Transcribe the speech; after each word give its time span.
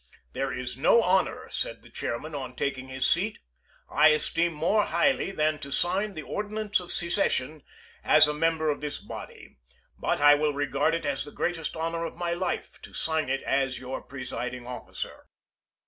"There 0.33 0.51
is 0.51 0.77
no 0.79 1.03
honor," 1.03 1.47
said 1.51 1.83
the 1.83 1.89
chair 1.91 2.17
man 2.17 2.33
on 2.33 2.55
taking 2.55 2.87
his 2.89 3.07
seat, 3.07 3.37
"I 3.87 4.07
esteem 4.07 4.51
more 4.51 4.85
highly 4.85 5.29
than 5.29 5.59
to 5.59 5.71
sign 5.71 6.13
the 6.13 6.23
ordinance 6.23 6.79
of 6.79 6.91
secession 6.91 7.61
as 8.03 8.27
a 8.27 8.33
mem 8.33 8.57
ber 8.57 8.71
of 8.71 8.81
this 8.81 8.97
body; 8.97 9.59
but 9.99 10.19
I 10.19 10.33
will 10.33 10.53
regard 10.55 10.95
it 10.95 11.05
as 11.05 11.23
the 11.23 11.31
great» 11.31 11.53
conven 11.57 11.61
est 11.61 11.75
honor 11.79 12.03
of 12.05 12.15
my 12.17 12.33
life 12.33 12.81
to 12.81 12.93
sign 12.93 13.29
it 13.29 13.43
as 13.43 13.77
your 13.77 14.01
presiding 14.01 14.63
SJ 14.63 14.65
^Yo. 14.65 14.69
officer." 14.69 15.27